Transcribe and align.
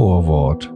Vorwort 0.00 0.72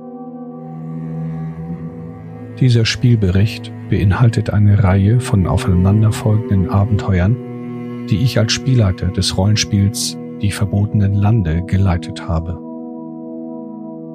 Dieser 2.60 2.84
Spielbericht 2.84 3.72
beinhaltet 3.88 4.50
eine 4.50 4.84
Reihe 4.84 5.18
von 5.18 5.46
aufeinanderfolgenden 5.46 6.68
Abenteuern, 6.68 8.06
die 8.10 8.18
ich 8.18 8.38
als 8.38 8.52
Spielleiter 8.52 9.06
des 9.06 9.38
Rollenspiels 9.38 10.18
Die 10.42 10.50
verbotenen 10.50 11.14
Lande 11.14 11.62
geleitet 11.62 12.28
habe. 12.28 12.60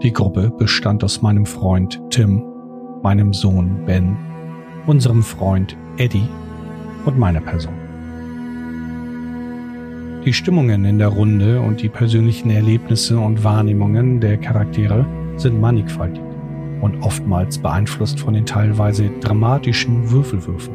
Die 0.03 0.13
Gruppe 0.13 0.51
bestand 0.55 1.03
aus 1.03 1.23
meinem 1.23 1.47
Freund 1.47 1.99
Tim, 2.11 2.43
meinem 3.01 3.33
Sohn 3.33 3.85
Ben, 3.87 4.15
unserem 4.85 5.23
Freund 5.23 5.75
Eddie 5.97 6.29
und 7.05 7.17
meiner 7.17 7.41
Person. 7.41 7.88
Die 10.29 10.33
Stimmungen 10.33 10.85
in 10.85 10.99
der 10.99 11.07
Runde 11.07 11.59
und 11.59 11.81
die 11.81 11.89
persönlichen 11.89 12.51
Erlebnisse 12.51 13.17
und 13.17 13.43
Wahrnehmungen 13.43 14.19
der 14.19 14.37
Charaktere 14.37 15.03
sind 15.37 15.59
mannigfaltig 15.59 16.21
und 16.81 17.01
oftmals 17.01 17.57
beeinflusst 17.57 18.19
von 18.19 18.35
den 18.35 18.45
teilweise 18.45 19.09
dramatischen 19.21 20.11
Würfelwürfen. 20.11 20.71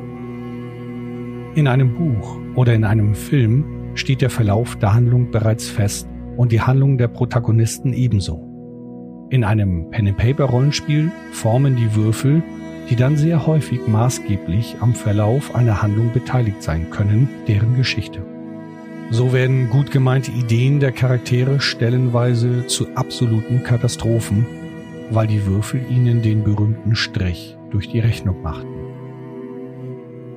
In 1.55 1.69
einem 1.69 1.95
Buch 1.95 2.37
oder 2.57 2.75
in 2.75 2.83
einem 2.83 3.15
Film 3.15 3.65
steht 3.95 4.23
der 4.23 4.30
Verlauf 4.30 4.75
der 4.75 4.93
Handlung 4.93 5.30
bereits 5.30 5.69
fest 5.69 6.09
und 6.37 6.51
die 6.51 6.61
Handlung 6.61 6.99
der 6.99 7.07
Protagonisten 7.07 7.93
ebenso. 7.93 9.29
In 9.30 9.45
einem 9.45 9.89
Pen-and-Paper-Rollenspiel 9.91 11.13
formen 11.30 11.77
die 11.77 11.95
Würfel, 11.95 12.43
die 12.91 12.96
dann 12.96 13.16
sehr 13.16 13.46
häufig 13.46 13.87
maßgeblich 13.87 14.79
am 14.80 14.95
Verlauf 14.95 15.55
einer 15.55 15.80
Handlung 15.80 16.13
beteiligt 16.13 16.61
sein 16.61 16.91
können, 16.91 17.29
deren 17.46 17.77
Geschichte. 17.77 18.34
So 19.15 19.32
werden 19.32 19.70
gut 19.70 19.93
gemeinte 19.93 20.32
Ideen 20.32 20.80
der 20.80 20.90
Charaktere 20.90 21.60
stellenweise 21.60 22.66
zu 22.66 22.96
absoluten 22.96 23.62
Katastrophen, 23.62 24.45
weil 25.12 25.29
die 25.29 25.46
Würfel 25.46 25.82
ihnen 25.88 26.21
den 26.21 26.43
berühmten 26.43 26.96
Strich 26.96 27.56
durch 27.71 27.88
die 27.88 28.01
Rechnung 28.01 28.43
machten. 28.43 28.74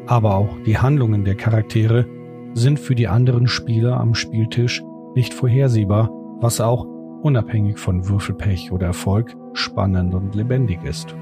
Aber 0.06 0.36
auch 0.36 0.60
die 0.68 0.78
Handlungen 0.78 1.26
der 1.26 1.34
Charaktere 1.34 2.06
sind 2.54 2.80
für 2.80 2.94
die 2.94 3.08
anderen 3.08 3.48
Spieler 3.48 4.00
am 4.00 4.14
Spieltisch 4.14 4.84
nicht 5.16 5.34
vorhersehbar, 5.34 6.12
was 6.40 6.62
auch, 6.62 6.86
unabhängig 7.24 7.80
von 7.80 8.08
Würfelpech 8.08 8.72
oder 8.72 8.86
Erfolg, 8.86 9.36
spannend 9.54 10.14
und 10.14 10.36
lebendig 10.36 10.84
ist. 10.84 11.16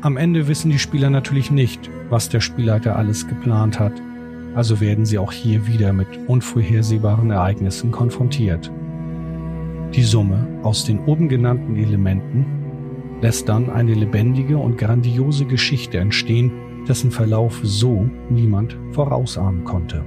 Am 0.00 0.16
Ende 0.16 0.48
wissen 0.48 0.70
die 0.70 0.78
Spieler 0.78 1.10
natürlich 1.10 1.50
nicht, 1.50 1.90
was 2.08 2.30
der 2.30 2.40
Spielleiter 2.40 2.96
alles 2.96 3.28
geplant 3.28 3.78
hat, 3.78 3.92
also 4.54 4.80
werden 4.80 5.06
sie 5.06 5.18
auch 5.18 5.32
hier 5.32 5.66
wieder 5.66 5.92
mit 5.92 6.08
unvorhersehbaren 6.26 7.30
Ereignissen 7.30 7.90
konfrontiert. 7.90 8.70
Die 9.94 10.02
Summe 10.02 10.46
aus 10.62 10.84
den 10.84 11.00
oben 11.00 11.28
genannten 11.28 11.76
Elementen 11.76 12.46
lässt 13.22 13.48
dann 13.48 13.70
eine 13.70 13.94
lebendige 13.94 14.58
und 14.58 14.76
grandiose 14.76 15.46
Geschichte 15.46 15.98
entstehen, 15.98 16.50
dessen 16.86 17.10
Verlauf 17.10 17.60
so 17.62 18.08
niemand 18.30 18.76
vorausahnen 18.92 19.64
konnte. 19.64 20.04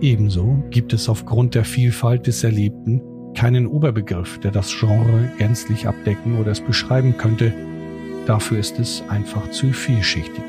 Ebenso 0.00 0.62
gibt 0.70 0.92
es 0.92 1.08
aufgrund 1.08 1.54
der 1.54 1.64
Vielfalt 1.64 2.26
des 2.26 2.44
Erlebten 2.44 3.00
keinen 3.34 3.66
Oberbegriff, 3.66 4.38
der 4.38 4.50
das 4.50 4.74
Genre 4.78 5.30
gänzlich 5.38 5.86
abdecken 5.86 6.38
oder 6.38 6.52
es 6.52 6.60
beschreiben 6.60 7.16
könnte. 7.16 7.52
Dafür 8.26 8.58
ist 8.58 8.78
es 8.78 9.02
einfach 9.08 9.50
zu 9.50 9.72
vielschichtig. 9.72 10.42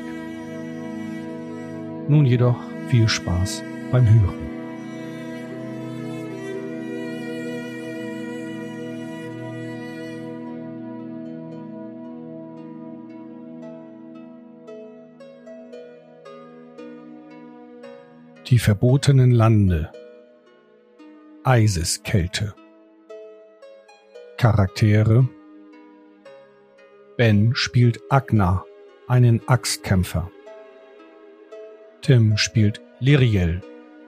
Nun 2.08 2.24
jedoch 2.24 2.56
viel 2.88 3.08
Spaß 3.08 3.62
beim 3.90 4.08
Hören. 4.08 4.46
Die 18.48 18.60
verbotenen 18.60 19.32
Lande. 19.32 19.90
Eiseskälte. 21.42 22.54
Charaktere. 24.36 25.28
Ben 27.16 27.56
spielt 27.56 28.00
Agna, 28.08 28.64
einen 29.08 29.40
Axtkämpfer. 29.48 30.30
Tim 32.06 32.36
spielt 32.36 32.80
Liriel, 33.00 33.62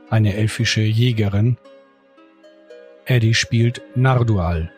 eine 0.09 0.35
elfische 0.35 0.83
Jägerin. 0.83 1.57
Eddie 3.07 3.35
spielt 3.35 3.83
Nardual, 3.97 4.71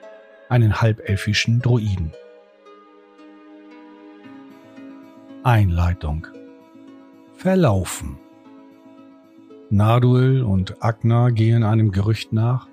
einen 0.48 0.80
halbelfischen 0.80 1.60
Druiden. 1.60 2.12
Einleitung 5.42 6.28
Verlaufen 7.36 8.16
Narduel 9.68 10.42
und 10.42 10.82
Agna 10.82 11.28
gehen 11.28 11.62
einem 11.62 11.92
Gerücht 11.92 12.32
nach, 12.32 12.68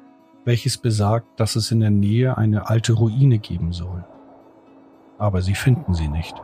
welches 0.46 0.78
besagt, 0.78 1.42
dass 1.42 1.58
es 1.58 1.72
in 1.72 1.82
der 1.82 1.90
Nähe 1.90 2.38
eine 2.38 2.70
alte 2.70 2.94
Ruine 2.94 3.40
geben 3.40 3.74
soll. 3.74 4.06
Aber 5.18 5.42
sie 5.42 5.56
finden 5.56 5.94
sie 5.94 6.08
nicht. 6.08 6.36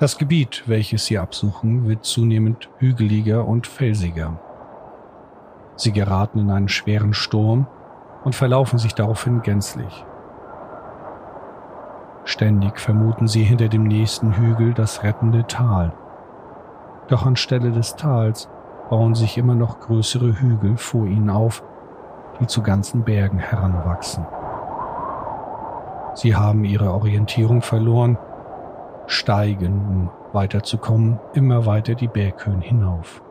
Das 0.00 0.18
Gebiet, 0.18 0.64
welches 0.66 1.06
sie 1.06 1.18
absuchen, 1.18 1.86
wird 1.86 2.04
zunehmend 2.04 2.68
hügeliger 2.78 3.46
und 3.46 3.68
felsiger. 3.68 4.40
Sie 5.76 5.92
geraten 5.92 6.40
in 6.40 6.50
einen 6.50 6.68
schweren 6.68 7.14
Sturm 7.14 7.68
und 8.24 8.34
verlaufen 8.34 8.78
sich 8.78 8.94
daraufhin 8.94 9.42
gänzlich. 9.42 10.04
Ständig 12.24 12.80
vermuten 12.80 13.28
sie 13.28 13.44
hinter 13.44 13.68
dem 13.68 13.84
nächsten 13.84 14.32
Hügel 14.32 14.74
das 14.74 15.04
rettende 15.04 15.46
Tal. 15.46 15.92
Doch 17.06 17.24
anstelle 17.24 17.70
des 17.70 17.94
Tals 17.94 18.48
bauen 18.90 19.14
sich 19.14 19.38
immer 19.38 19.54
noch 19.54 19.78
größere 19.78 20.40
Hügel 20.40 20.76
vor 20.76 21.06
ihnen 21.06 21.30
auf, 21.30 21.62
die 22.40 22.48
zu 22.48 22.62
ganzen 22.62 23.04
Bergen 23.04 23.38
heranwachsen. 23.38 24.26
Sie 26.14 26.34
haben 26.34 26.64
ihre 26.64 26.92
Orientierung 26.92 27.62
verloren, 27.62 28.18
steigen, 29.06 29.86
um 29.88 30.10
weiterzukommen, 30.32 31.18
immer 31.32 31.66
weiter 31.66 31.94
die 31.94 32.08
Berghöhen 32.08 32.60
hinauf. 32.60 33.22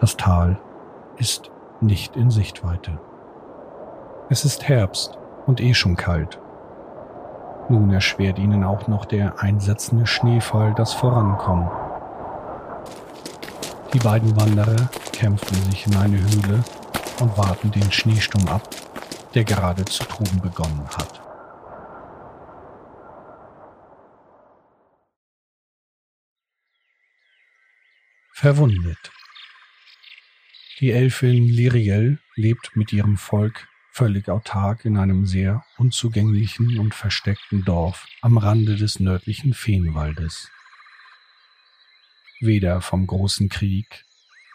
Das 0.00 0.16
Tal 0.16 0.58
ist 1.16 1.50
nicht 1.80 2.16
in 2.16 2.30
Sichtweite. 2.30 2.98
Es 4.28 4.44
ist 4.44 4.68
Herbst 4.68 5.18
und 5.46 5.60
eh 5.60 5.74
schon 5.74 5.96
kalt. 5.96 6.40
Nun 7.68 7.92
erschwert 7.92 8.38
ihnen 8.38 8.64
auch 8.64 8.88
noch 8.88 9.04
der 9.04 9.40
einsetzende 9.42 10.06
Schneefall 10.06 10.74
das 10.74 10.92
Vorankommen. 10.92 11.68
Die 13.92 13.98
beiden 13.98 14.34
Wanderer 14.40 14.88
kämpfen 15.12 15.54
sich 15.70 15.86
in 15.86 15.96
eine 15.96 16.18
Höhle 16.18 16.64
und 17.20 17.36
warten 17.36 17.70
den 17.70 17.90
Schneesturm 17.92 18.48
ab, 18.48 18.62
der 19.34 19.44
gerade 19.44 19.84
zu 19.84 20.04
toben 20.04 20.40
begonnen 20.40 20.86
hat. 20.96 21.19
Verwundet. 28.40 29.12
Die 30.78 30.92
Elfin 30.92 31.46
Liriel 31.46 32.20
lebt 32.36 32.74
mit 32.74 32.90
ihrem 32.90 33.18
Volk 33.18 33.68
völlig 33.90 34.30
autark 34.30 34.86
in 34.86 34.96
einem 34.96 35.26
sehr 35.26 35.62
unzugänglichen 35.76 36.78
und 36.78 36.94
versteckten 36.94 37.66
Dorf 37.66 38.06
am 38.22 38.38
Rande 38.38 38.76
des 38.76 38.98
nördlichen 38.98 39.52
Feenwaldes. 39.52 40.50
Weder 42.40 42.80
vom 42.80 43.06
großen 43.06 43.50
Krieg 43.50 44.06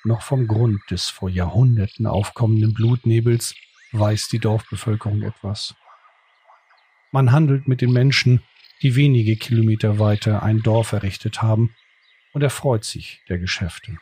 noch 0.04 0.24
vom 0.24 0.48
Grund 0.48 0.82
des 0.90 1.12
vor 1.12 1.30
Jahrhunderten 1.30 2.08
aufkommenden 2.08 2.74
Blutnebels 2.74 3.54
weiß 3.92 4.30
die 4.30 4.40
Dorfbevölkerung 4.40 5.22
etwas. 5.22 5.76
Man 7.12 7.32
handelt 7.32 7.68
mit 7.68 7.82
den 7.82 7.94
Menschen, 7.94 8.42
die 8.82 8.96
wenige 8.96 9.36
Kilometer 9.36 10.00
weiter 10.00 10.42
ein 10.42 10.64
Dorf 10.64 10.92
errichtet 10.92 11.44
haben, 11.44 11.76
und 12.36 12.42
erfreut 12.42 12.84
sich 12.84 13.22
der 13.30 13.40
Geschäfte. 13.40 13.98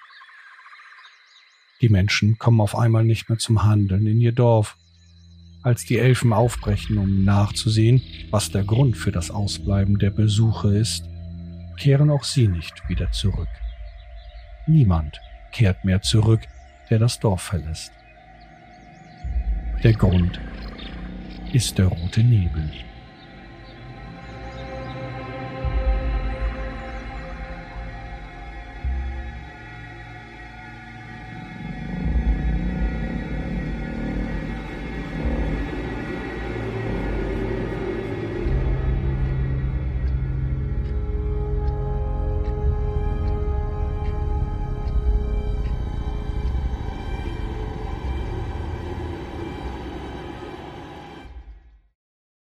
Die 1.81 1.89
Menschen 1.89 2.39
kommen 2.39 2.61
auf 2.61 2.75
einmal 2.75 3.03
nicht 3.03 3.29
mehr 3.29 3.37
zum 3.37 3.63
Handeln 3.63 4.07
in 4.07 4.19
ihr 4.19 4.31
Dorf. 4.31 4.75
Als 5.61 5.85
die 5.85 5.99
Elfen 5.99 6.33
aufbrechen, 6.33 6.97
um 6.97 7.23
nachzusehen, 7.23 8.01
was 8.31 8.49
der 8.49 8.63
Grund 8.63 8.97
für 8.97 9.11
das 9.11 9.29
Ausbleiben 9.29 9.99
der 9.99 10.09
Besuche 10.09 10.75
ist, 10.75 11.05
kehren 11.77 12.09
auch 12.09 12.23
sie 12.23 12.47
nicht 12.47 12.73
wieder 12.89 13.11
zurück. 13.11 13.49
Niemand 14.65 15.21
kehrt 15.51 15.85
mehr 15.85 16.01
zurück, 16.01 16.41
der 16.89 16.97
das 16.97 17.19
Dorf 17.19 17.43
verlässt. 17.43 17.91
Der 19.83 19.93
Grund 19.93 20.41
ist 21.53 21.77
der 21.77 21.85
rote 21.85 22.23
Nebel. 22.23 22.71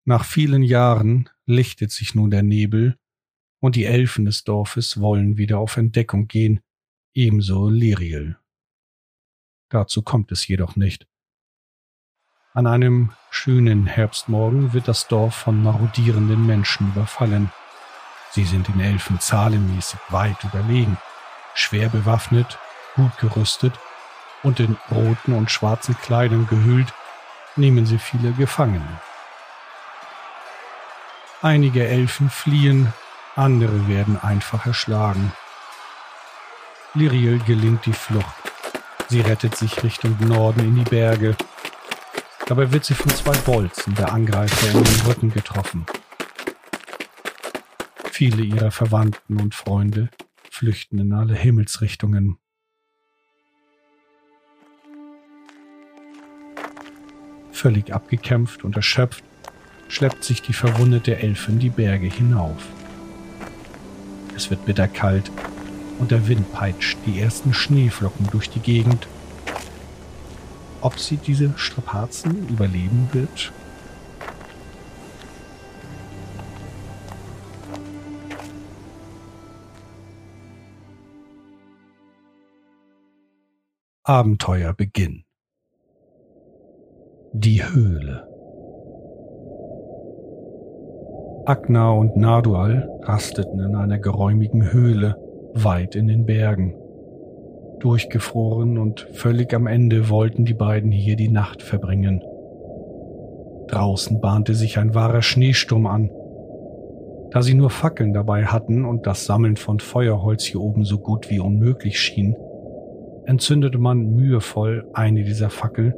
Nach 0.09 0.23
vielen 0.23 0.63
Jahren 0.63 1.29
lichtet 1.45 1.91
sich 1.91 2.15
nun 2.15 2.31
der 2.31 2.41
Nebel 2.41 2.97
und 3.59 3.75
die 3.75 3.83
Elfen 3.83 4.23
des 4.23 4.45
Dorfes 4.45 5.01
wollen 5.01 5.35
wieder 5.35 5.59
auf 5.59 5.75
Entdeckung 5.75 6.29
gehen, 6.29 6.61
ebenso 7.13 7.67
Liriel. 7.67 8.37
Dazu 9.67 10.01
kommt 10.03 10.31
es 10.31 10.47
jedoch 10.47 10.77
nicht. 10.77 11.09
An 12.53 12.67
einem 12.67 13.11
schönen 13.31 13.85
Herbstmorgen 13.85 14.71
wird 14.71 14.87
das 14.87 15.09
Dorf 15.09 15.35
von 15.35 15.61
marodierenden 15.61 16.45
Menschen 16.45 16.87
überfallen. 16.87 17.51
Sie 18.31 18.45
sind 18.45 18.69
den 18.69 18.79
Elfen 18.79 19.19
zahlenmäßig 19.19 19.99
weit 20.07 20.41
überlegen, 20.45 20.97
schwer 21.53 21.89
bewaffnet, 21.89 22.57
gut 22.95 23.17
gerüstet 23.17 23.73
und 24.41 24.61
in 24.61 24.77
roten 24.89 25.33
und 25.33 25.51
schwarzen 25.51 25.97
Kleidern 25.97 26.47
gehüllt, 26.47 26.93
nehmen 27.57 27.85
sie 27.85 27.99
viele 27.99 28.31
Gefangene. 28.31 29.01
Einige 31.43 31.87
Elfen 31.87 32.31
fliehen, 32.31 32.91
andere 33.35 33.87
werden 33.87 34.19
einfach 34.19 34.65
erschlagen. 34.65 35.31
Liriel 36.95 37.37
gelingt 37.45 37.85
die 37.85 37.93
Flucht. 37.93 38.25
Sie 39.07 39.21
rettet 39.21 39.55
sich 39.55 39.83
Richtung 39.83 40.17
Norden 40.27 40.61
in 40.61 40.75
die 40.77 40.89
Berge. 40.89 41.37
Dabei 42.47 42.71
wird 42.71 42.85
sie 42.85 42.95
von 42.95 43.11
zwei 43.11 43.37
Bolzen 43.37 43.93
der 43.93 44.13
Angreifer 44.13 44.71
in 44.71 44.83
den 44.83 45.01
Rücken 45.01 45.31
getroffen. 45.31 45.85
Viele 48.11 48.41
ihrer 48.41 48.71
Verwandten 48.71 49.39
und 49.39 49.53
Freunde 49.53 50.09
flüchten 50.49 50.97
in 50.97 51.13
alle 51.13 51.35
Himmelsrichtungen. 51.35 52.39
Völlig 57.51 57.93
abgekämpft 57.93 58.63
und 58.63 58.75
erschöpft 58.75 59.23
schleppt 59.87 60.23
sich 60.23 60.41
die 60.41 60.53
verwundete 60.53 61.17
Elfin 61.17 61.59
die 61.59 61.69
Berge 61.69 62.07
hinauf. 62.07 62.63
Es 64.35 64.49
wird 64.49 64.65
bitterkalt 64.65 65.31
und 65.99 66.11
der 66.11 66.27
Wind 66.27 66.51
peitscht 66.53 66.97
die 67.05 67.19
ersten 67.19 67.53
Schneeflocken 67.53 68.27
durch 68.31 68.49
die 68.49 68.59
Gegend. 68.59 69.07
Ob 70.81 70.99
sie 70.99 71.17
diese 71.17 71.53
Strapazen 71.57 72.47
überleben 72.49 73.09
wird? 73.13 73.51
Abenteuer 84.03 84.73
Beginn. 84.73 85.25
Die 87.33 87.65
Höhle. 87.65 88.36
Agna 91.47 91.91
und 91.91 92.17
Nadual 92.17 92.89
rasteten 93.03 93.61
in 93.61 93.73
einer 93.73 93.99
geräumigen 93.99 94.73
Höhle 94.73 95.15
weit 95.53 95.95
in 95.95 96.07
den 96.07 96.25
Bergen. 96.25 96.75
Durchgefroren 97.79 98.77
und 98.77 99.07
völlig 99.13 99.53
am 99.53 99.65
Ende 99.65 100.09
wollten 100.09 100.43
die 100.43 100.53
beiden 100.53 100.91
hier 100.91 101.15
die 101.15 101.29
Nacht 101.29 101.61
verbringen. 101.61 102.21
Draußen 103.69 104.19
bahnte 104.19 104.55
sich 104.55 104.77
ein 104.77 104.93
wahrer 104.93 105.21
Schneesturm 105.21 105.87
an. 105.87 106.11
Da 107.31 107.41
sie 107.41 107.53
nur 107.53 107.69
Fackeln 107.69 108.11
dabei 108.11 108.47
hatten 108.47 108.83
und 108.83 109.07
das 109.07 109.23
Sammeln 109.25 109.55
von 109.55 109.79
Feuerholz 109.79 110.43
hier 110.43 110.59
oben 110.59 110.83
so 110.83 110.97
gut 110.97 111.29
wie 111.29 111.39
unmöglich 111.39 111.97
schien, 111.97 112.35
entzündete 113.25 113.77
man 113.77 114.13
mühevoll 114.13 114.85
eine 114.91 115.23
dieser 115.23 115.49
Fackel, 115.49 115.95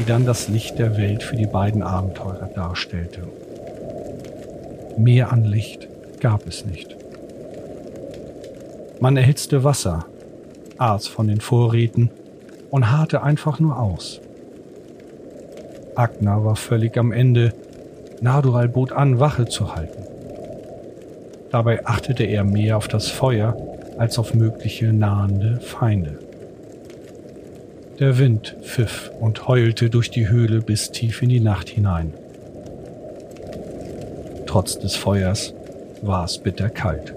die 0.00 0.04
dann 0.04 0.26
das 0.26 0.48
Licht 0.48 0.80
der 0.80 0.96
Welt 0.96 1.22
für 1.22 1.36
die 1.36 1.46
beiden 1.46 1.84
Abenteurer 1.84 2.50
darstellte. 2.52 3.22
Mehr 4.96 5.32
an 5.32 5.44
Licht 5.44 5.88
gab 6.20 6.46
es 6.46 6.64
nicht. 6.64 6.96
Man 9.00 9.16
erhitzte 9.16 9.62
Wasser, 9.62 10.06
aß 10.78 11.06
von 11.06 11.28
den 11.28 11.40
Vorräten 11.40 12.10
und 12.70 12.90
harrte 12.90 13.22
einfach 13.22 13.60
nur 13.60 13.78
aus. 13.78 14.20
Agna 15.94 16.44
war 16.44 16.56
völlig 16.56 16.96
am 16.96 17.12
Ende. 17.12 17.52
Nadural 18.20 18.68
bot 18.68 18.92
an, 18.92 19.20
Wache 19.20 19.46
zu 19.46 19.74
halten. 19.74 20.02
Dabei 21.50 21.86
achtete 21.86 22.24
er 22.24 22.44
mehr 22.44 22.76
auf 22.76 22.88
das 22.88 23.08
Feuer 23.08 23.56
als 23.98 24.18
auf 24.18 24.34
mögliche 24.34 24.92
nahende 24.92 25.60
Feinde. 25.60 26.18
Der 27.98 28.18
Wind 28.18 28.56
pfiff 28.62 29.10
und 29.20 29.48
heulte 29.48 29.88
durch 29.88 30.10
die 30.10 30.28
Höhle 30.28 30.60
bis 30.60 30.90
tief 30.90 31.22
in 31.22 31.30
die 31.30 31.40
Nacht 31.40 31.68
hinein. 31.68 32.12
Trotz 34.56 34.78
des 34.78 34.96
Feuers 34.96 35.52
war 36.00 36.24
es 36.24 36.38
bitterkalt. 36.38 37.14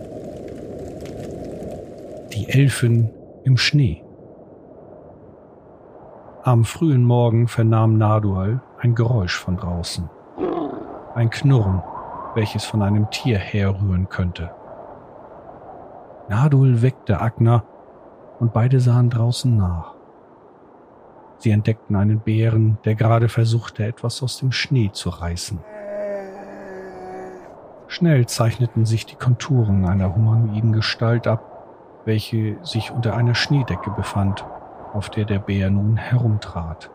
Die 2.34 2.50
Elfen 2.50 3.12
im 3.46 3.56
Schnee. 3.56 4.04
Am 6.44 6.66
frühen 6.66 7.06
Morgen 7.06 7.48
vernahm 7.48 7.98
Nadual 7.98 8.62
ein 8.80 8.94
Geräusch 8.94 9.38
von 9.38 9.56
draußen. 9.56 10.10
Ein 11.16 11.30
Knurren, 11.30 11.82
welches 12.36 12.66
von 12.66 12.82
einem 12.82 13.10
Tier 13.10 13.38
herrühren 13.38 14.10
könnte. 14.10 14.52
Nadul 16.28 16.82
weckte 16.82 17.22
Agna 17.22 17.64
und 18.42 18.52
beide 18.52 18.82
sahen 18.82 19.10
draußen 19.10 19.56
nach. 19.56 19.94
Sie 21.38 21.52
entdeckten 21.52 21.96
einen 21.96 22.20
Bären, 22.20 22.80
der 22.84 22.96
gerade 22.96 23.30
versuchte, 23.30 23.86
etwas 23.86 24.22
aus 24.22 24.40
dem 24.40 24.52
Schnee 24.52 24.90
zu 24.92 25.08
reißen. 25.08 25.60
Schnell 27.92 28.28
zeichneten 28.28 28.86
sich 28.86 29.08
die 29.08 29.16
Konturen 29.16 29.84
einer 29.84 30.14
humanoiden 30.14 30.74
Gestalt 30.74 31.26
ab, 31.26 32.04
welche 32.06 32.64
sich 32.64 32.92
unter 32.92 33.16
einer 33.16 33.34
Schneedecke 33.34 33.90
befand, 33.90 34.46
auf 34.94 35.10
der 35.10 35.26
der 35.26 35.40
Bär 35.40 35.72
nun 35.72 35.98
herumtrat. 35.98 36.92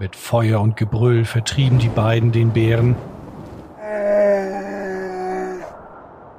Mit 0.00 0.16
Feuer 0.16 0.60
und 0.60 0.76
Gebrüll 0.76 1.24
vertrieben 1.24 1.78
die 1.78 1.88
beiden 1.88 2.32
den 2.32 2.50
Bären. 2.50 2.96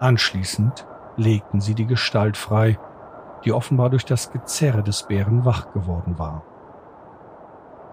Anschließend 0.01 0.85
legten 1.15 1.61
sie 1.61 1.75
die 1.75 1.87
Gestalt 1.87 2.35
frei, 2.35 2.77
die 3.45 3.53
offenbar 3.53 3.89
durch 3.89 4.03
das 4.03 4.33
Gezerre 4.33 4.83
des 4.83 5.03
Bären 5.03 5.45
wach 5.45 5.71
geworden 5.71 6.19
war. 6.19 6.43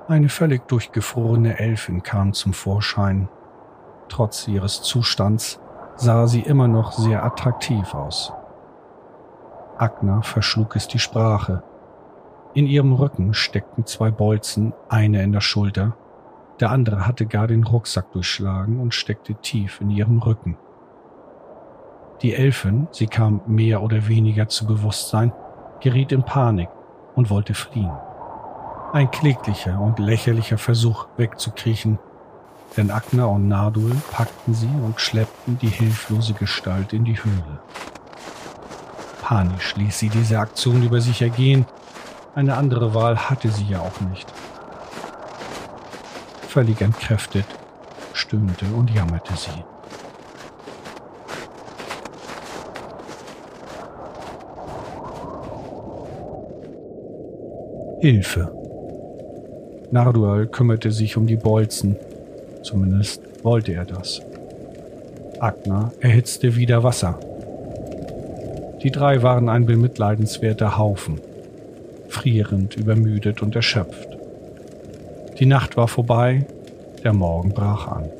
Eine 0.08 0.28
völlig 0.28 0.66
durchgefrorene 0.66 1.60
Elfin 1.60 2.02
kam 2.02 2.32
zum 2.32 2.52
Vorschein 2.52 3.28
Trotz 4.08 4.48
ihres 4.48 4.82
Zustands 4.82 5.60
sah 5.96 6.26
sie 6.26 6.40
immer 6.40 6.68
noch 6.68 6.92
sehr 6.92 7.24
attraktiv 7.24 7.94
aus. 7.94 8.32
Agna 9.76 10.22
verschlug 10.22 10.76
es 10.76 10.88
die 10.88 10.98
Sprache. 10.98 11.62
In 12.54 12.66
ihrem 12.66 12.92
Rücken 12.92 13.34
steckten 13.34 13.86
zwei 13.86 14.10
Bolzen, 14.10 14.72
einer 14.88 15.22
in 15.22 15.32
der 15.32 15.40
Schulter, 15.40 15.94
der 16.60 16.70
andere 16.70 17.06
hatte 17.06 17.26
gar 17.26 17.46
den 17.46 17.64
Rucksack 17.64 18.10
durchschlagen 18.12 18.80
und 18.80 18.94
steckte 18.94 19.34
tief 19.34 19.80
in 19.80 19.90
ihrem 19.90 20.18
Rücken. 20.18 20.56
Die 22.22 22.34
Elfin, 22.34 22.88
sie 22.90 23.06
kam 23.06 23.40
mehr 23.46 23.82
oder 23.82 24.08
weniger 24.08 24.48
zu 24.48 24.66
Bewusstsein, 24.66 25.32
geriet 25.80 26.10
in 26.10 26.24
Panik 26.24 26.68
und 27.14 27.30
wollte 27.30 27.54
fliehen. 27.54 27.92
Ein 28.92 29.10
kläglicher 29.10 29.80
und 29.80 30.00
lächerlicher 30.00 30.58
Versuch 30.58 31.06
wegzukriechen, 31.16 32.00
denn 32.76 32.90
Agna 32.90 33.24
und 33.24 33.48
Nardul 33.48 33.96
packten 34.10 34.54
sie 34.54 34.70
und 34.84 35.00
schleppten 35.00 35.58
die 35.58 35.68
hilflose 35.68 36.34
Gestalt 36.34 36.92
in 36.92 37.04
die 37.04 37.22
Höhle. 37.22 37.58
Panisch 39.22 39.74
ließ 39.76 39.98
sie 39.98 40.08
diese 40.08 40.38
Aktion 40.38 40.82
über 40.82 41.00
sich 41.00 41.22
ergehen. 41.22 41.66
Eine 42.34 42.56
andere 42.56 42.94
Wahl 42.94 43.16
hatte 43.16 43.50
sie 43.50 43.66
ja 43.66 43.80
auch 43.80 44.00
nicht. 44.00 44.32
Völlig 46.48 46.80
entkräftet 46.80 47.46
stöhnte 48.18 48.66
und 48.76 48.90
jammerte 48.90 49.34
sie. 49.36 49.64
Hilfe. 58.00 58.52
Nardual 59.90 60.46
kümmerte 60.46 60.92
sich 60.92 61.16
um 61.16 61.26
die 61.26 61.36
Bolzen, 61.36 61.96
Zumindest 62.68 63.22
wollte 63.44 63.72
er 63.72 63.86
das. 63.86 64.20
Agner 65.40 65.90
erhitzte 66.00 66.54
wieder 66.54 66.82
Wasser. 66.82 67.18
Die 68.82 68.90
drei 68.90 69.22
waren 69.22 69.48
ein 69.48 69.64
bemitleidenswerter 69.64 70.76
Haufen, 70.76 71.18
frierend, 72.10 72.76
übermüdet 72.76 73.40
und 73.40 73.56
erschöpft. 73.56 74.18
Die 75.38 75.46
Nacht 75.46 75.78
war 75.78 75.88
vorbei, 75.88 76.44
der 77.02 77.14
Morgen 77.14 77.54
brach 77.54 77.88
an. 77.88 78.10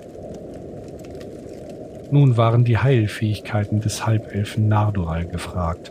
Nun 2.11 2.39
waren 2.39 2.65
die 2.65 2.79
Heilfähigkeiten 2.79 3.81
des 3.81 4.07
Halbelfen 4.07 4.67
Nardural 4.67 5.27
gefragt. 5.27 5.91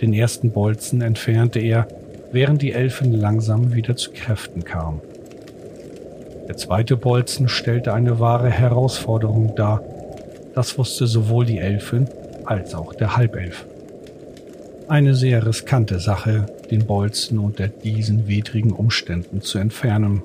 Den 0.00 0.12
ersten 0.12 0.52
Bolzen 0.52 1.02
entfernte 1.02 1.58
er, 1.58 1.88
während 2.30 2.62
die 2.62 2.70
Elfen 2.70 3.12
langsam 3.12 3.74
wieder 3.74 3.96
zu 3.96 4.12
Kräften 4.12 4.62
kamen. 4.62 5.00
Der 6.52 6.58
zweite 6.58 6.98
Bolzen 6.98 7.48
stellte 7.48 7.94
eine 7.94 8.20
wahre 8.20 8.50
Herausforderung 8.50 9.54
dar. 9.56 9.82
Das 10.54 10.76
wusste 10.76 11.06
sowohl 11.06 11.46
die 11.46 11.56
Elfin 11.56 12.06
als 12.44 12.74
auch 12.74 12.92
der 12.92 13.16
Halbelf. 13.16 13.64
Eine 14.86 15.14
sehr 15.14 15.46
riskante 15.46 15.98
Sache, 15.98 16.44
den 16.70 16.84
Bolzen 16.84 17.38
unter 17.38 17.68
diesen 17.68 18.28
widrigen 18.28 18.72
Umständen 18.72 19.40
zu 19.40 19.56
entfernen. 19.56 20.24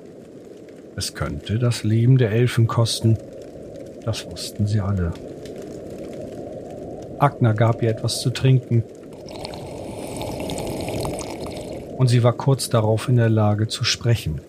Es 0.96 1.14
könnte 1.14 1.58
das 1.58 1.82
Leben 1.82 2.18
der 2.18 2.30
Elfen 2.30 2.66
kosten, 2.66 3.16
das 4.04 4.30
wussten 4.30 4.66
sie 4.66 4.80
alle. 4.80 5.14
Agner 7.18 7.54
gab 7.54 7.82
ihr 7.82 7.88
etwas 7.88 8.20
zu 8.20 8.28
trinken, 8.28 8.84
und 11.96 12.08
sie 12.08 12.22
war 12.22 12.34
kurz 12.34 12.68
darauf 12.68 13.08
in 13.08 13.16
der 13.16 13.30
Lage 13.30 13.66
zu 13.66 13.82
sprechen. 13.82 14.42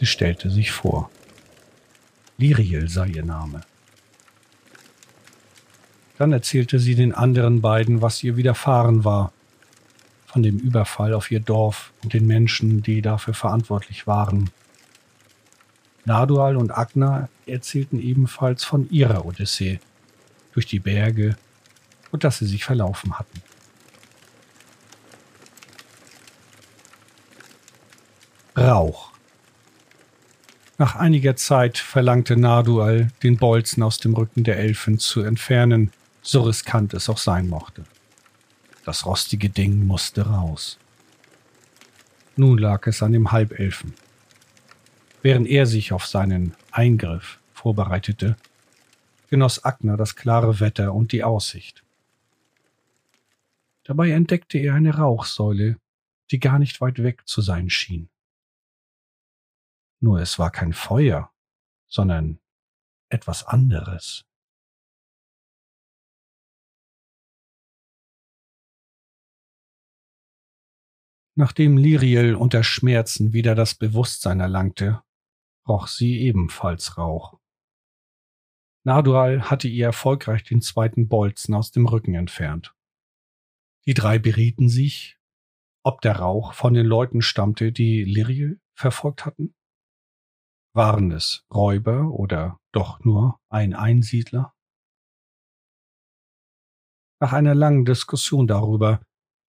Sie 0.00 0.06
stellte 0.06 0.48
sich 0.48 0.72
vor. 0.72 1.10
Liriel 2.38 2.88
sei 2.88 3.08
ihr 3.08 3.22
Name. 3.22 3.60
Dann 6.16 6.32
erzählte 6.32 6.78
sie 6.78 6.94
den 6.94 7.14
anderen 7.14 7.60
beiden, 7.60 8.00
was 8.00 8.22
ihr 8.22 8.38
widerfahren 8.38 9.04
war, 9.04 9.30
von 10.24 10.42
dem 10.42 10.58
Überfall 10.58 11.12
auf 11.12 11.30
ihr 11.30 11.40
Dorf 11.40 11.92
und 12.02 12.14
den 12.14 12.26
Menschen, 12.26 12.82
die 12.82 13.02
dafür 13.02 13.34
verantwortlich 13.34 14.06
waren. 14.06 14.48
Nadual 16.06 16.56
und 16.56 16.70
Agna 16.70 17.28
erzählten 17.44 18.00
ebenfalls 18.00 18.64
von 18.64 18.88
ihrer 18.88 19.26
Odyssee 19.26 19.80
durch 20.54 20.64
die 20.64 20.80
Berge 20.80 21.36
und 22.10 22.24
dass 22.24 22.38
sie 22.38 22.46
sich 22.46 22.64
verlaufen 22.64 23.18
hatten. 23.18 23.42
Rauch. 28.56 29.10
Nach 30.80 30.96
einiger 30.96 31.36
Zeit 31.36 31.76
verlangte 31.76 32.38
Nadual, 32.38 33.10
den 33.22 33.36
Bolzen 33.36 33.82
aus 33.82 33.98
dem 33.98 34.14
Rücken 34.14 34.44
der 34.44 34.56
Elfen 34.56 34.98
zu 34.98 35.20
entfernen, 35.20 35.92
so 36.22 36.40
riskant 36.40 36.94
es 36.94 37.10
auch 37.10 37.18
sein 37.18 37.50
mochte. 37.50 37.84
Das 38.86 39.04
rostige 39.04 39.50
Ding 39.50 39.86
musste 39.86 40.22
raus. 40.22 40.78
Nun 42.34 42.56
lag 42.56 42.86
es 42.86 43.02
an 43.02 43.12
dem 43.12 43.30
Halbelfen. 43.30 43.92
Während 45.20 45.48
er 45.48 45.66
sich 45.66 45.92
auf 45.92 46.06
seinen 46.06 46.54
Eingriff 46.72 47.40
vorbereitete, 47.52 48.36
genoss 49.28 49.62
Agner 49.62 49.98
das 49.98 50.16
klare 50.16 50.60
Wetter 50.60 50.94
und 50.94 51.12
die 51.12 51.22
Aussicht. 51.22 51.84
Dabei 53.84 54.12
entdeckte 54.12 54.56
er 54.56 54.76
eine 54.76 54.94
Rauchsäule, 54.94 55.76
die 56.30 56.40
gar 56.40 56.58
nicht 56.58 56.80
weit 56.80 57.02
weg 57.02 57.20
zu 57.26 57.42
sein 57.42 57.68
schien. 57.68 58.08
Nur 60.02 60.20
es 60.20 60.38
war 60.38 60.50
kein 60.50 60.72
Feuer, 60.72 61.32
sondern 61.88 62.40
etwas 63.10 63.44
anderes. 63.44 64.24
Nachdem 71.36 71.78
Liriel 71.78 72.34
unter 72.34 72.62
Schmerzen 72.62 73.32
wieder 73.32 73.54
das 73.54 73.74
Bewusstsein 73.74 74.40
erlangte, 74.40 75.02
roch 75.66 75.86
sie 75.86 76.20
ebenfalls 76.20 76.98
Rauch. 76.98 77.38
Nardual 78.84 79.50
hatte 79.50 79.68
ihr 79.68 79.86
erfolgreich 79.86 80.42
den 80.42 80.62
zweiten 80.62 81.08
Bolzen 81.08 81.54
aus 81.54 81.70
dem 81.70 81.86
Rücken 81.86 82.14
entfernt. 82.14 82.74
Die 83.86 83.94
drei 83.94 84.18
berieten 84.18 84.68
sich, 84.68 85.18
ob 85.82 86.00
der 86.00 86.16
Rauch 86.16 86.54
von 86.54 86.74
den 86.74 86.86
Leuten 86.86 87.22
stammte, 87.22 87.72
die 87.72 88.04
Liriel 88.04 88.60
verfolgt 88.74 89.24
hatten. 89.24 89.54
Waren 90.72 91.10
es 91.10 91.44
Räuber 91.52 92.10
oder 92.10 92.60
doch 92.72 93.00
nur 93.00 93.40
ein 93.48 93.74
Einsiedler? 93.74 94.54
Nach 97.20 97.32
einer 97.32 97.54
langen 97.54 97.84
Diskussion 97.84 98.46
darüber 98.46 99.00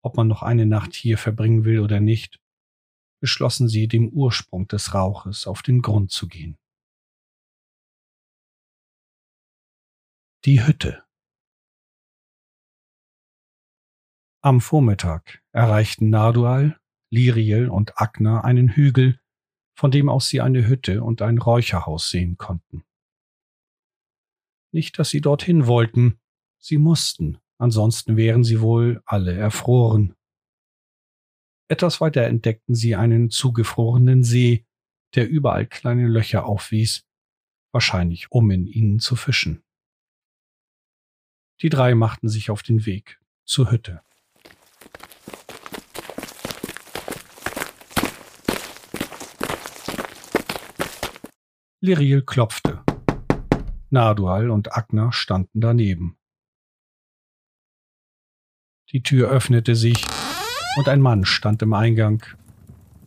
ob 0.02 0.16
man 0.16 0.28
noch 0.28 0.42
eine 0.42 0.66
Nacht 0.66 0.94
hier 0.94 1.18
verbringen 1.18 1.64
will 1.64 1.80
oder 1.80 2.00
nicht, 2.00 2.40
beschlossen 3.20 3.68
sie, 3.68 3.86
dem 3.86 4.08
Ursprung 4.08 4.66
des 4.68 4.94
Rauches 4.94 5.46
auf 5.46 5.62
den 5.62 5.82
Grund 5.82 6.10
zu 6.10 6.26
gehen. 6.26 6.58
Die 10.46 10.64
Hütte. 10.64 11.04
Am 14.42 14.62
Vormittag 14.62 15.42
erreichten 15.52 16.08
Nardual, 16.08 16.80
Liriel 17.12 17.68
und 17.68 18.00
Agna 18.00 18.40
einen 18.40 18.70
Hügel, 18.70 19.20
von 19.80 19.90
dem 19.90 20.10
aus 20.10 20.28
sie 20.28 20.42
eine 20.42 20.68
Hütte 20.68 21.02
und 21.02 21.22
ein 21.22 21.38
Räucherhaus 21.38 22.10
sehen 22.10 22.36
konnten. 22.36 22.84
Nicht, 24.72 24.98
dass 24.98 25.08
sie 25.08 25.22
dorthin 25.22 25.66
wollten, 25.66 26.20
sie 26.58 26.76
mussten, 26.76 27.38
ansonsten 27.56 28.18
wären 28.18 28.44
sie 28.44 28.60
wohl 28.60 29.00
alle 29.06 29.32
erfroren. 29.32 30.14
Etwas 31.68 31.98
weiter 31.98 32.24
entdeckten 32.24 32.74
sie 32.74 32.94
einen 32.94 33.30
zugefrorenen 33.30 34.22
See, 34.22 34.66
der 35.14 35.30
überall 35.30 35.66
kleine 35.66 36.08
Löcher 36.08 36.44
aufwies, 36.44 37.06
wahrscheinlich 37.72 38.30
um 38.30 38.50
in 38.50 38.66
ihnen 38.66 38.98
zu 39.00 39.16
fischen. 39.16 39.64
Die 41.62 41.70
drei 41.70 41.94
machten 41.94 42.28
sich 42.28 42.50
auf 42.50 42.62
den 42.62 42.84
Weg 42.84 43.18
zur 43.46 43.70
Hütte. 43.70 44.02
Liriel 51.82 52.20
klopfte. 52.20 52.82
Nadual 53.88 54.50
und 54.50 54.76
Agner 54.76 55.14
standen 55.14 55.62
daneben. 55.62 56.18
Die 58.92 59.02
Tür 59.02 59.30
öffnete 59.30 59.74
sich 59.74 60.06
und 60.76 60.90
ein 60.90 61.00
Mann 61.00 61.24
stand 61.24 61.62
im 61.62 61.72
Eingang, 61.72 62.22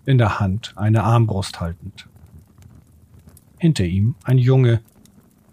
in 0.05 0.17
der 0.17 0.39
Hand 0.39 0.73
eine 0.75 1.03
Armbrust 1.03 1.61
haltend. 1.61 2.09
Hinter 3.59 3.83
ihm 3.83 4.15
ein 4.23 4.39
Junge, 4.39 4.81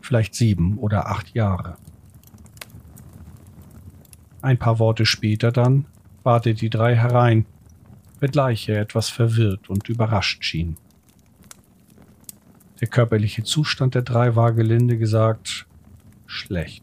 vielleicht 0.00 0.34
sieben 0.34 0.78
oder 0.78 1.08
acht 1.08 1.34
Jahre. 1.34 1.76
Ein 4.40 4.58
paar 4.58 4.78
Worte 4.78 5.04
später 5.04 5.52
dann 5.52 5.84
warte 6.22 6.54
die 6.54 6.70
drei 6.70 6.96
herein, 6.96 7.44
wenngleich 8.18 8.66
er 8.70 8.80
etwas 8.80 9.10
verwirrt 9.10 9.68
und 9.68 9.90
überrascht 9.90 10.42
schien. 10.42 10.78
Der 12.80 12.88
körperliche 12.88 13.44
Zustand 13.44 13.94
der 13.94 14.02
drei 14.02 14.36
war 14.36 14.52
gelinde 14.52 14.96
gesagt 14.96 15.66
schlecht. 16.26 16.82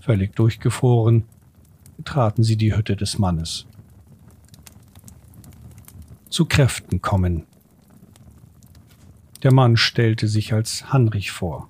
Völlig 0.00 0.34
durchgefroren, 0.34 1.24
betraten 1.96 2.42
sie 2.42 2.56
die 2.56 2.74
Hütte 2.76 2.96
des 2.96 3.18
Mannes. 3.18 3.66
Zu 6.28 6.44
Kräften 6.46 7.00
kommen. 7.00 7.46
Der 9.42 9.52
Mann 9.52 9.76
stellte 9.76 10.28
sich 10.28 10.52
als 10.52 10.92
Hanrich 10.92 11.30
vor. 11.30 11.68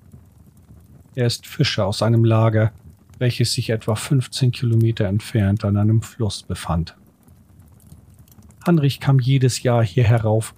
Er 1.15 1.27
ist 1.27 1.47
Fischer 1.47 1.85
aus 1.85 2.01
einem 2.01 2.25
Lager, 2.25 2.71
welches 3.19 3.53
sich 3.53 3.69
etwa 3.69 3.95
15 3.95 4.51
Kilometer 4.51 5.05
entfernt 5.05 5.63
an 5.63 5.77
einem 5.77 6.01
Fluss 6.01 6.43
befand. 6.43 6.95
Hanrich 8.65 8.99
kam 8.99 9.19
jedes 9.19 9.63
Jahr 9.63 9.83
hier 9.83 10.03
herauf, 10.03 10.55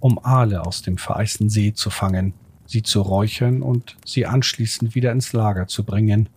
um 0.00 0.18
Aale 0.22 0.64
aus 0.64 0.82
dem 0.82 0.98
vereisten 0.98 1.48
See 1.48 1.72
zu 1.72 1.90
fangen, 1.90 2.34
sie 2.66 2.82
zu 2.82 3.00
räuchern 3.00 3.62
und 3.62 3.96
sie 4.04 4.26
anschließend 4.26 4.94
wieder 4.94 5.12
ins 5.12 5.32
Lager 5.32 5.66
zu 5.66 5.84
bringen, 5.84 6.28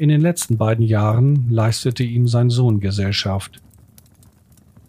in 0.00 0.08
den 0.08 0.22
letzten 0.22 0.56
beiden 0.56 0.86
Jahren 0.86 1.50
leistete 1.50 2.04
ihm 2.04 2.26
sein 2.26 2.48
Sohn 2.48 2.80
Gesellschaft. 2.80 3.60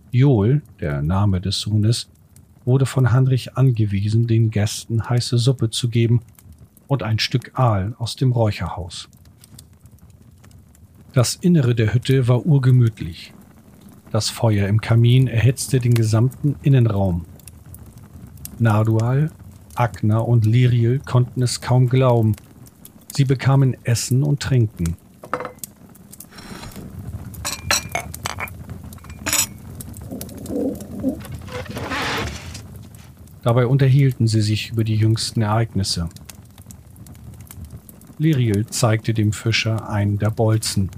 Joel, 0.09 0.61
der 0.79 1.01
Name 1.01 1.41
des 1.41 1.59
Sohnes, 1.59 2.09
wurde 2.63 2.85
von 2.85 3.11
Heinrich 3.11 3.57
angewiesen, 3.57 4.25
den 4.25 4.51
Gästen 4.51 5.09
heiße 5.09 5.37
Suppe 5.37 5.69
zu 5.69 5.89
geben 5.89 6.21
und 6.87 7.03
ein 7.03 7.19
Stück 7.19 7.51
Aal 7.59 7.93
aus 7.97 8.15
dem 8.15 8.31
Räucherhaus. 8.31 9.09
Das 11.11 11.35
Innere 11.35 11.75
der 11.75 11.93
Hütte 11.93 12.29
war 12.29 12.45
urgemütlich. 12.45 13.33
Das 14.11 14.29
Feuer 14.29 14.67
im 14.67 14.81
Kamin 14.81 15.27
erhitzte 15.27 15.79
den 15.79 15.93
gesamten 15.93 16.57
Innenraum. 16.63 17.25
Nardual, 18.59 19.31
Agna 19.75 20.17
und 20.17 20.45
Liriel 20.45 20.99
konnten 20.99 21.41
es 21.41 21.61
kaum 21.61 21.87
glauben. 21.87 22.35
Sie 23.15 23.23
bekamen 23.23 23.77
Essen 23.85 24.23
und 24.23 24.41
Trinken. 24.41 24.97
Dabei 33.43 33.65
unterhielten 33.65 34.27
sie 34.27 34.41
sich 34.41 34.71
über 34.71 34.83
die 34.83 34.97
jüngsten 34.97 35.41
Ereignisse. 35.41 36.09
Liriel 38.17 38.65
zeigte 38.67 39.13
dem 39.13 39.31
Fischer 39.31 39.89
einen 39.89 40.19
der 40.19 40.31
Bolzen. 40.31 40.91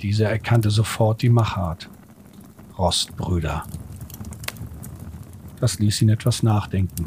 Dieser 0.00 0.30
erkannte 0.30 0.70
sofort 0.70 1.20
die 1.20 1.28
Machart. 1.28 1.90
Rostbrüder. 2.76 3.64
Das 5.60 5.78
ließ 5.78 6.02
ihn 6.02 6.08
etwas 6.08 6.42
nachdenken. 6.42 7.06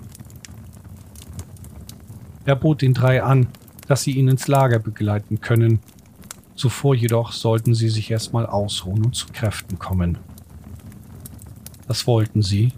Er 2.45 2.55
bot 2.55 2.81
den 2.81 2.93
drei 2.93 3.21
an, 3.21 3.49
dass 3.87 4.03
sie 4.03 4.11
ihn 4.11 4.29
ins 4.29 4.47
Lager 4.47 4.79
begleiten 4.79 5.41
können. 5.41 5.81
Zuvor 6.55 6.95
jedoch 6.95 7.33
sollten 7.33 7.75
sie 7.75 7.89
sich 7.89 8.09
erstmal 8.09 8.45
ausruhen 8.45 9.05
und 9.05 9.15
zu 9.15 9.27
Kräften 9.33 9.77
kommen. 9.77 10.17
Das 11.87 12.07
wollten 12.07 12.41
sie 12.41 12.71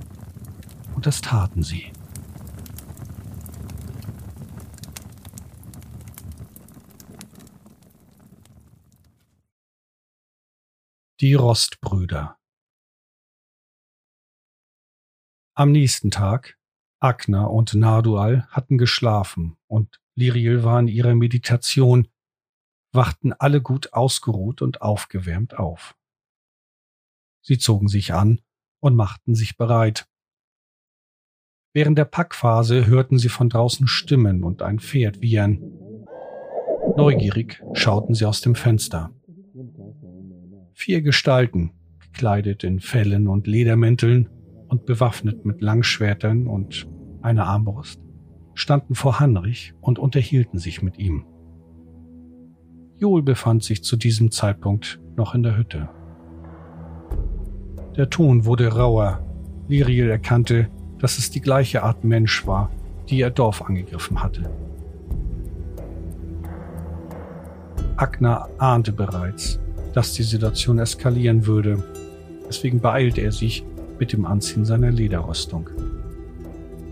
und 0.95 1.05
das 1.05 1.21
taten 1.21 1.61
sie. 1.61 1.91
Die 11.21 11.35
Rostbrüder 11.35 12.38
Am 15.59 15.73
nächsten 15.73 16.09
Tag, 16.09 16.57
Agna 17.01 17.43
und 17.43 17.73
Nardual 17.73 18.47
hatten 18.49 18.77
geschlafen 18.77 19.57
und 19.67 19.99
Liriel 20.15 20.63
war 20.63 20.79
in 20.79 20.87
ihrer 20.87 21.15
Meditation, 21.15 22.07
wachten 22.93 23.33
alle 23.33 23.61
gut 23.61 23.91
ausgeruht 23.91 24.61
und 24.61 24.81
aufgewärmt 24.81 25.59
auf. 25.59 25.97
Sie 27.41 27.57
zogen 27.57 27.89
sich 27.89 28.13
an 28.13 28.39
und 28.79 28.95
machten 28.95 29.35
sich 29.35 29.57
bereit. 29.57 30.07
Während 31.73 31.97
der 31.97 32.05
Packphase 32.05 32.87
hörten 32.87 33.17
sie 33.17 33.27
von 33.27 33.49
draußen 33.49 33.85
Stimmen 33.85 34.45
und 34.45 34.61
ein 34.61 34.79
Pferd 34.79 35.19
wiehern. 35.19 35.59
Neugierig 36.95 37.61
schauten 37.73 38.15
sie 38.15 38.23
aus 38.23 38.39
dem 38.39 38.55
Fenster. 38.55 39.13
Vier 40.71 41.01
Gestalten, 41.01 41.73
gekleidet 41.99 42.63
in 42.63 42.79
Fellen 42.79 43.27
und 43.27 43.45
Ledermänteln, 43.45 44.29
und 44.69 44.85
bewaffnet 44.85 45.45
mit 45.45 45.61
Langschwertern 45.61 46.47
und 46.47 46.87
einer 47.21 47.45
Armbrust, 47.45 47.99
standen 48.53 48.95
vor 48.95 49.19
Hanrich 49.19 49.73
und 49.81 49.99
unterhielten 49.99 50.59
sich 50.59 50.81
mit 50.81 50.97
ihm. 50.97 51.25
Joel 52.97 53.23
befand 53.23 53.63
sich 53.63 53.83
zu 53.83 53.97
diesem 53.97 54.31
Zeitpunkt 54.31 54.99
noch 55.15 55.35
in 55.35 55.43
der 55.43 55.57
Hütte. 55.57 55.89
Der 57.95 58.09
Ton 58.09 58.45
wurde 58.45 58.67
rauer. 58.73 59.25
Liriel 59.67 60.09
erkannte, 60.09 60.69
dass 60.99 61.17
es 61.17 61.31
die 61.31 61.41
gleiche 61.41 61.83
Art 61.83 62.03
Mensch 62.03 62.45
war, 62.45 62.71
die 63.09 63.19
ihr 63.19 63.29
Dorf 63.29 63.61
angegriffen 63.61 64.21
hatte. 64.21 64.49
Agner 67.95 68.47
ahnte 68.57 68.91
bereits, 68.91 69.59
dass 69.93 70.13
die 70.13 70.23
Situation 70.23 70.79
eskalieren 70.79 71.45
würde. 71.45 71.83
Deswegen 72.47 72.79
beeilte 72.79 73.21
er 73.21 73.31
sich, 73.31 73.63
mit 73.99 74.13
dem 74.13 74.25
Anziehen 74.25 74.65
seiner 74.65 74.91
Lederrüstung. 74.91 75.69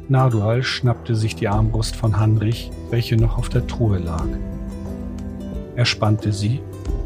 Nardual 0.10 0.64
schnappte 0.64 1.16
sich 1.16 1.36
die 1.36 1.48
Armbrust 1.48 1.96
von 1.96 2.18
Hanrich, 2.18 2.72
welche 2.90 3.18
noch 3.18 3.38
auf 3.38 3.50
der 3.50 3.68
Truhe 3.68 3.98
lag. 3.98 4.28
Er 5.76 5.86
spannte 5.86 6.32
sie 6.32 6.62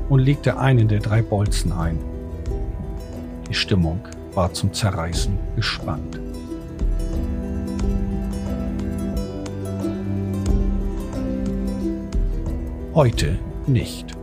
und 0.10 0.20
legte 0.20 0.60
einen 0.60 0.88
der 0.88 1.00
drei 1.00 1.22
Bolzen 1.22 1.72
ein. 1.72 1.98
Die 3.50 3.54
Stimmung 3.54 4.00
war 4.34 4.54
zum 4.54 4.72
Zerreißen 4.74 5.38
gespannt. 5.56 6.20
Heute 12.94 13.38
nicht. 13.68 14.21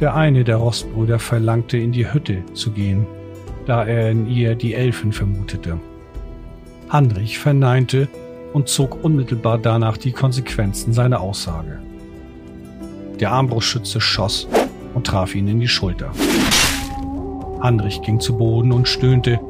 Der 0.00 0.14
eine 0.14 0.44
der 0.44 0.56
Rostbrüder 0.56 1.18
verlangte, 1.18 1.78
in 1.78 1.90
die 1.90 2.12
Hütte 2.12 2.42
zu 2.52 2.70
gehen, 2.72 3.06
da 3.64 3.86
er 3.86 4.10
in 4.10 4.28
ihr 4.28 4.54
die 4.54 4.74
Elfen 4.74 5.10
vermutete. 5.10 5.80
Hanrich 6.90 7.38
verneinte 7.38 8.06
und 8.52 8.68
zog 8.68 9.02
unmittelbar 9.02 9.56
danach 9.56 9.96
die 9.96 10.12
Konsequenzen 10.12 10.92
seiner 10.92 11.20
Aussage. 11.20 11.78
Der 13.20 13.32
Armbrustschütze 13.32 14.00
schoss 14.00 14.46
und 14.92 15.06
traf 15.06 15.34
ihn 15.34 15.48
in 15.48 15.60
die 15.60 15.68
Schulter. 15.68 16.10
Hanrich 17.60 18.02
ging 18.02 18.20
zu 18.20 18.36
Boden 18.36 18.72
und 18.72 18.86
stöhnte. 18.86 19.40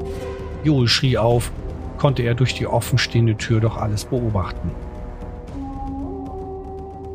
Joel 0.62 0.86
schrie 0.86 1.18
auf, 1.18 1.50
konnte 1.98 2.22
er 2.22 2.36
durch 2.36 2.54
die 2.54 2.68
offenstehende 2.68 3.36
Tür 3.36 3.60
doch 3.60 3.76
alles 3.76 4.04
beobachten. 4.04 4.70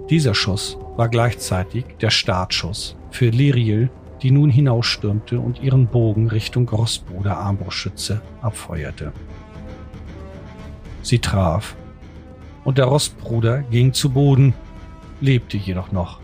Dieser 0.10 0.34
Schuss 0.34 0.78
war 0.98 1.08
gleichzeitig 1.08 1.86
der 2.02 2.10
Startschuss 2.10 2.98
für 3.12 3.30
Liriel, 3.30 3.90
die 4.22 4.32
nun 4.32 4.50
hinausstürmte 4.50 5.40
und 5.40 5.62
ihren 5.62 5.88
Bogen 5.88 6.28
Richtung 6.28 6.66
Grossbruder 6.66 7.38
Armbrustschütze 7.38 8.22
abfeuerte. 8.42 9.12
Sie 11.02 11.20
traf, 11.20 11.76
und 12.64 12.78
der 12.78 12.86
Rostbruder 12.86 13.64
ging 13.64 13.94
zu 13.94 14.10
Boden, 14.12 14.54
lebte 15.20 15.58
jedoch 15.58 15.92
noch. 15.92 16.20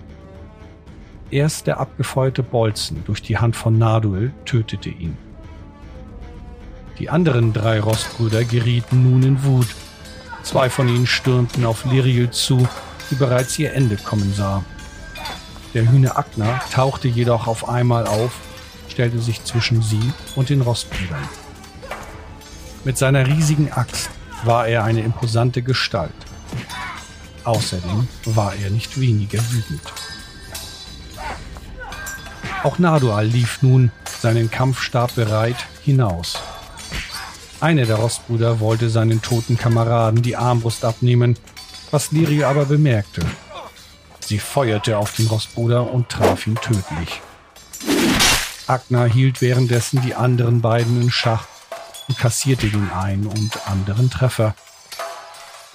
Erst 1.29 1.67
der 1.67 1.79
abgefeuerte 1.79 2.43
Bolzen 2.43 3.03
durch 3.05 3.21
die 3.21 3.37
Hand 3.37 3.55
von 3.55 3.77
Naduel 3.77 4.31
tötete 4.45 4.89
ihn. 4.89 5.17
Die 6.99 7.09
anderen 7.09 7.53
drei 7.53 7.79
Rostbrüder 7.79 8.43
gerieten 8.43 9.03
nun 9.03 9.23
in 9.23 9.43
Wut. 9.43 9.67
Zwei 10.43 10.69
von 10.69 10.87
ihnen 10.87 11.05
stürmten 11.05 11.65
auf 11.65 11.85
Liriel 11.85 12.31
zu, 12.31 12.67
die 13.11 13.15
bereits 13.15 13.59
ihr 13.59 13.73
Ende 13.73 13.97
kommen 13.97 14.33
sah. 14.33 14.63
Der 15.73 15.91
Hühne 15.91 16.15
Agner 16.15 16.61
tauchte 16.71 17.07
jedoch 17.07 17.47
auf 17.47 17.67
einmal 17.67 18.07
auf, 18.07 18.31
stellte 18.89 19.19
sich 19.19 19.43
zwischen 19.43 19.81
sie 19.81 20.13
und 20.35 20.49
den 20.49 20.61
Rostbrüdern. 20.61 21.27
Mit 22.83 22.97
seiner 22.97 23.27
riesigen 23.27 23.71
Axt 23.71 24.09
war 24.43 24.67
er 24.67 24.83
eine 24.83 25.01
imposante 25.01 25.61
Gestalt. 25.61 26.13
Außerdem 27.43 28.07
war 28.25 28.53
er 28.55 28.69
nicht 28.69 28.99
weniger 28.99 29.39
wütend. 29.51 29.81
Auch 32.63 32.79
Nadual 32.79 33.25
lief 33.25 33.61
nun, 33.61 33.91
seinen 34.19 34.49
Kampfstab 34.49 35.15
bereit, 35.15 35.67
hinaus. 35.83 36.39
Einer 37.59 37.85
der 37.85 37.97
Rostbrüder 37.97 38.59
wollte 38.59 38.89
seinen 38.89 39.21
toten 39.21 39.57
Kameraden 39.57 40.21
die 40.21 40.35
Armbrust 40.35 40.85
abnehmen, 40.85 41.37
was 41.91 42.11
Liri 42.11 42.43
aber 42.43 42.65
bemerkte 42.65 43.21
Sie 44.27 44.39
feuerte 44.39 44.97
auf 44.97 45.13
den 45.13 45.27
Rossbruder 45.27 45.89
und 45.89 46.09
traf 46.09 46.47
ihn 46.47 46.55
tödlich. 46.55 47.21
Agner 48.67 49.05
hielt 49.05 49.39
währenddessen 49.39 50.01
die 50.01 50.15
anderen 50.15 50.59
beiden 50.59 51.01
in 51.01 51.09
Schach 51.09 51.45
und 52.09 52.17
kassierte 52.17 52.67
den 52.67 52.91
einen 52.91 53.25
und 53.25 53.65
anderen 53.69 54.09
Treffer. 54.09 54.53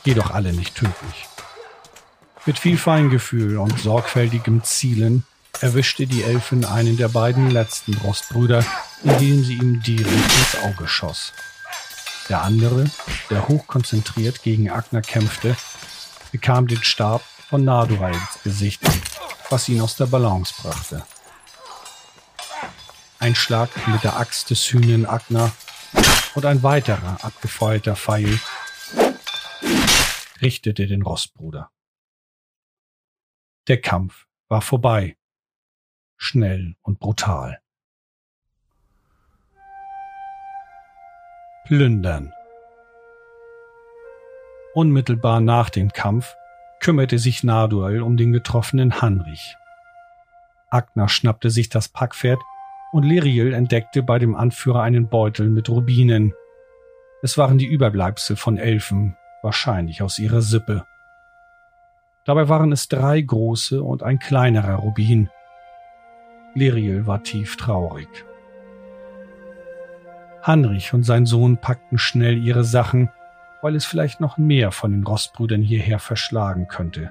Jedoch 0.05 0.33
alle 0.33 0.53
nicht 0.53 0.75
tödlich. 0.75 1.29
Mit 2.45 2.59
viel 2.59 2.77
Feingefühl 2.77 3.57
und 3.57 3.81
sorgfältigem 3.81 4.63
Zielen 4.65 5.25
erwischte 5.63 6.07
die 6.07 6.23
Elfin 6.23 6.67
einen 6.67 6.99
der 6.99 7.09
beiden 7.09 7.51
letzten 7.51 7.95
Rostbrüder, 7.95 8.63
indem 9.03 9.45
sie 9.45 9.55
ihm 9.55 9.83
direkt 9.83 10.11
ins 10.11 10.63
Auge 10.63 10.87
schoss. 10.89 11.33
Der 12.29 12.43
andere, 12.43 12.85
der 13.31 13.49
hochkonzentriert 13.49 14.43
gegen 14.43 14.69
Agner 14.71 15.01
kämpfte, 15.01 15.57
bekam 16.33 16.67
den 16.67 16.85
Stab 16.85 17.23
Nadurai 17.59 18.13
ins 18.13 18.43
Gesicht, 18.43 18.83
was 19.51 19.69
ihn 19.69 19.81
aus 19.81 19.97
der 19.97 20.07
Balance 20.07 20.55
brachte. 20.63 21.05
Ein 23.19 23.35
Schlag 23.35 23.71
mit 23.89 24.03
der 24.03 24.17
Axt 24.17 24.51
des 24.51 24.73
Hühnen 24.73 25.07
Agner 25.07 25.53
und 26.35 26.47
ein 26.47 26.63
weiterer 26.63 27.19
abgefeuerter 27.23 27.95
Pfeil 27.95 28.41
richtete 30.41 30.87
den 30.87 31.03
Rostbruder. 31.03 31.71
Der 33.69 33.81
Kampf 33.81 34.27
war 34.49 34.61
vorbei, 34.61 35.17
schnell 36.17 36.75
und 36.83 36.99
brutal. 36.99 37.63
Plündern. 41.65 42.33
Unmittelbar 44.75 45.41
nach 45.41 45.71
dem 45.71 45.93
Kampf 45.93 46.35
kümmerte 46.83 47.19
sich 47.19 47.45
Nardual 47.45 48.03
um 48.03 48.17
den 48.17 48.33
getroffenen 48.33 49.01
Hanrich. 49.01 49.57
Agner 50.69 51.09
schnappte 51.09 51.49
sich 51.49 51.69
das 51.69 51.89
Packpferd 51.89 52.41
und 52.93 53.05
Liriel 53.05 53.55
entdeckte 53.55 54.03
bei 54.03 54.19
dem 54.19 54.35
Anführer 54.35 54.83
einen 54.83 55.09
Beutel 55.09 55.49
mit 55.49 55.69
Rubinen. 55.71 56.35
Es 57.23 57.39
waren 57.39 57.57
die 57.57 57.67
Überbleibsel 57.67 58.37
von 58.37 58.59
Elfen, 58.59 59.17
wahrscheinlich 59.43 60.03
aus 60.03 60.19
ihrer 60.19 60.43
Sippe. 60.43 60.85
Dabei 62.25 62.49
waren 62.49 62.73
es 62.73 62.89
drei 62.89 63.21
große 63.21 63.83
und 63.83 64.03
ein 64.03 64.19
kleinerer 64.19 64.75
Rubin. 64.75 65.31
Liriel 66.55 67.07
war 67.07 67.23
tief 67.23 67.57
traurig. 67.57 68.09
Hanrich 70.43 70.93
und 70.93 71.05
sein 71.05 71.27
Sohn 71.27 71.59
packten 71.59 71.99
schnell 71.99 72.43
ihre 72.43 72.65
Sachen 72.65 73.09
weil 73.63 73.77
es 73.77 73.87
vielleicht 73.87 74.21
noch 74.21 74.37
mehr 74.37 74.73
von 74.73 74.93
den 74.93 75.05
Rostbrüdern 75.05 75.63
hierher 75.63 75.99
verschlagen 75.99 76.69
könnte. 76.69 77.11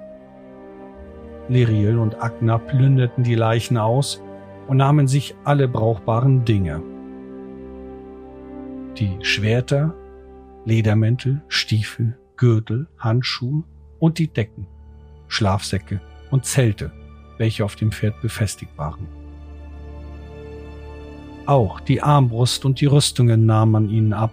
Liriel 1.48 1.98
und 1.98 2.22
Agna 2.22 2.60
plünderten 2.60 3.24
die 3.24 3.36
Leichen 3.36 3.78
aus 3.78 4.22
und 4.68 4.78
nahmen 4.78 5.08
sich 5.08 5.34
alle 5.44 5.68
brauchbaren 5.68 6.46
Dinge. 6.46 6.84
Die 8.98 9.18
Schwerter, 9.22 9.96
Ledermäntel, 10.66 11.42
Stiefel, 11.48 12.18
Gürtel, 12.36 12.88
Handschuhe 13.00 13.64
und 14.00 14.20
die 14.20 14.28
Decken, 14.28 14.68
Schlafsäcke 15.28 16.02
und 16.30 16.46
Zelte, 16.46 16.92
welche 17.38 17.66
auf 17.66 17.76
dem 17.76 17.92
Pferd 17.92 18.22
befestigt 18.22 18.78
waren. 18.78 19.08
Auch 21.46 21.80
die 21.80 22.02
Armbrust 22.02 22.66
und 22.66 22.82
die 22.82 22.86
Rüstungen 22.86 23.46
nahm 23.46 23.72
man 23.72 23.90
ihnen 23.90 24.14
ab. 24.14 24.32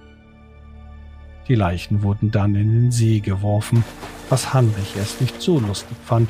Die 1.48 1.54
Leichen 1.54 2.02
wurden 2.02 2.30
dann 2.30 2.54
in 2.54 2.72
den 2.72 2.90
See 2.92 3.20
geworfen, 3.20 3.82
was 4.28 4.52
Hanrich 4.52 4.96
erst 4.96 5.22
nicht 5.22 5.40
so 5.40 5.58
lustig 5.58 5.96
fand. 6.04 6.28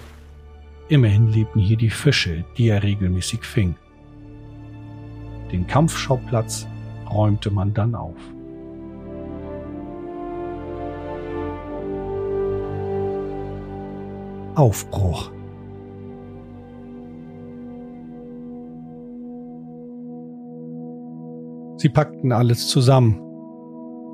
Immerhin 0.89 1.29
lebten 1.29 1.61
hier 1.61 1.77
die 1.77 1.91
Fische, 1.91 2.45
die 2.57 2.69
er 2.69 2.83
regelmäßig 2.83 3.45
fing. 3.45 3.75
Den 5.51 5.67
Kampfschauplatz 5.67 6.67
räumte 7.11 7.51
man 7.51 7.75
dann 7.75 7.95
auf. 7.95 8.17
Aufbruch. 14.55 15.31
Sie 21.77 21.89
packten 21.89 22.33
alles 22.33 22.69
zusammen. 22.69 23.28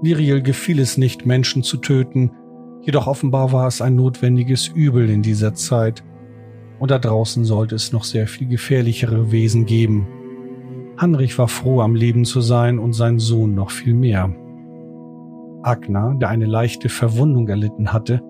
Viriel 0.05 0.43
gefiel 0.43 0.79
es 0.81 0.99
nicht, 0.99 1.25
Menschen 1.25 1.63
zu 1.63 1.79
töten, 1.79 2.31
jedoch 2.83 3.07
offenbar 3.07 3.53
war 3.53 3.67
es 3.67 3.81
ein 3.81 3.97
notwendiges 3.97 4.69
Übel 4.69 5.09
in 5.09 5.23
dieser 5.23 5.55
Zeit, 5.55 6.05
und 6.79 6.91
da 6.91 6.99
draußen 6.99 7.45
sollte 7.45 7.75
es 7.75 7.93
noch 7.93 8.05
sehr 8.05 8.27
viel 8.27 8.47
gefährlichere 8.47 9.33
Wesen 9.33 9.65
geben. 9.65 10.07
Hanrich 10.99 11.39
war 11.39 11.49
froh, 11.49 11.81
am 11.81 11.95
Leben 11.95 12.25
zu 12.25 12.43
sein 12.43 12.79
und 12.79 12.93
sein 12.93 13.19
Sohn 13.19 13.55
noch 13.55 13.71
viel 13.71 13.95
mehr. 13.95 14.35
Agna, 15.63 16.13
der 16.15 16.29
eine 16.29 16.47
leichte 16.47 16.91
Verwundung 16.91 17.49
erlitten 17.49 17.93
hatte, 17.93 18.21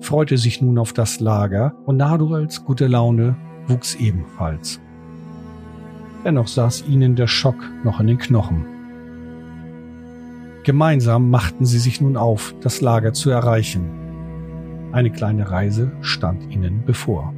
freute 0.00 0.36
sich 0.36 0.60
nun 0.60 0.76
auf 0.76 0.92
das 0.92 1.20
Lager 1.20 1.74
und 1.86 1.96
Naduals 1.96 2.64
gute 2.64 2.86
Laune 2.86 3.36
wuchs 3.66 3.94
ebenfalls. 3.94 4.80
Dennoch 6.24 6.48
saß 6.48 6.84
ihnen 6.86 7.16
der 7.16 7.26
Schock 7.26 7.56
noch 7.84 8.00
in 8.00 8.08
den 8.08 8.18
Knochen. 8.18 8.73
Gemeinsam 10.64 11.28
machten 11.28 11.66
sie 11.66 11.78
sich 11.78 12.00
nun 12.00 12.16
auf, 12.16 12.54
das 12.62 12.80
Lager 12.80 13.12
zu 13.12 13.28
erreichen. 13.28 13.84
Eine 14.92 15.10
kleine 15.10 15.50
Reise 15.50 15.92
stand 16.00 16.50
ihnen 16.50 16.84
bevor. 16.86 17.33